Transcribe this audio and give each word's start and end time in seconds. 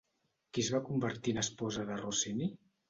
Qui 0.53 0.63
es 0.67 0.71
va 0.77 0.81
convertir 0.89 1.37
en 1.37 1.43
esposa 1.45 1.89
de 1.93 2.03
Rossini? 2.05 2.55